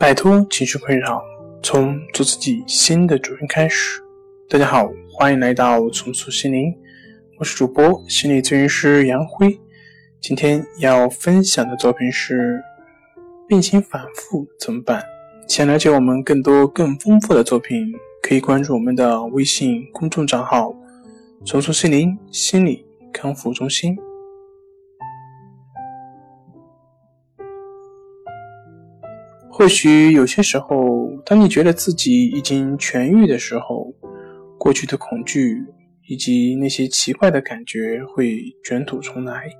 [0.00, 1.22] 摆脱情绪困扰，
[1.62, 4.00] 从做自己新的主人开始。
[4.48, 6.74] 大家好，欢迎来到重塑心灵，
[7.38, 9.60] 我是主播心理咨询师杨辉。
[10.18, 12.62] 今天要分享的作品是：
[13.46, 15.04] 病情反复怎么办？
[15.46, 17.92] 想了解我们更多更丰富的作品，
[18.22, 20.74] 可以关注我们的微信公众账号
[21.44, 23.94] “重塑心灵心理康复中心”。
[29.60, 33.94] 或许有些时候，当你觉得自己已经痊愈的时候，
[34.58, 35.62] 过去的恐惧
[36.08, 39.50] 以及那些奇怪的感觉会卷土重来。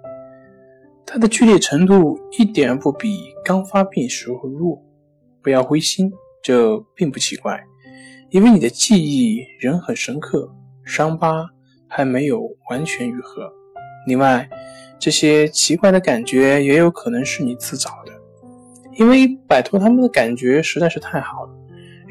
[1.04, 3.14] 它的剧烈程度一点不比
[3.44, 4.82] 刚发病时候弱。
[5.42, 6.10] 不要灰心，
[6.42, 7.62] 这并不奇怪，
[8.30, 10.50] 因为你的记忆仍很深刻，
[10.82, 11.46] 伤疤
[11.86, 12.40] 还没有
[12.70, 13.52] 完全愈合。
[14.06, 14.48] 另外，
[14.98, 18.19] 这些奇怪的感觉也有可能是你自找的。
[18.94, 21.50] 因为摆脱他们的感觉实在是太好了，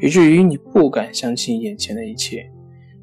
[0.00, 2.50] 以至于你不敢相信眼前的一切。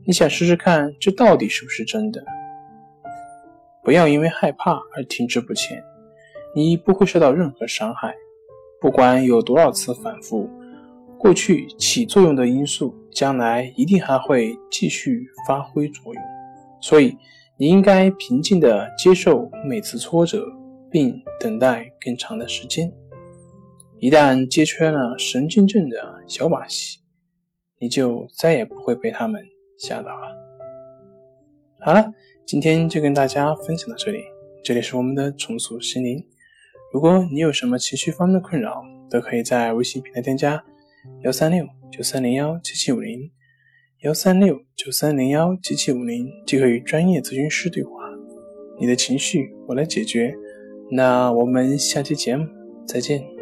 [0.05, 2.23] 你想试试看，这到底是不是真的？
[3.83, 5.81] 不要因为害怕而停滞不前，
[6.55, 8.13] 你不会受到任何伤害。
[8.79, 10.49] 不管有多少次反复，
[11.17, 16.23] 过去起作用的因素，将来一定还会继续发挥作用。
[16.79, 17.17] 所以，
[17.57, 20.45] 你应该平静地接受每次挫折，
[20.91, 22.91] 并等待更长的时间。
[23.99, 26.99] 一旦揭穿了神经症的小把戏，
[27.79, 29.43] 你就再也不会被他们
[29.79, 30.27] 吓到了。
[31.79, 32.13] 好了，
[32.45, 34.19] 今天就跟大家分享到这里。
[34.63, 36.23] 这里是我们的重塑心灵。
[36.93, 40.63] 如果你有什么情绪方面的困扰，都可以在微信平台添加
[41.23, 43.31] 幺三六九三零幺七七五零
[44.01, 47.91] 幺三六九三零幺七七五零，即可与专业咨询师对话。
[48.79, 50.35] 你的情绪我来解决。
[50.91, 52.45] 那我们下期节目
[52.85, 53.36] 再见。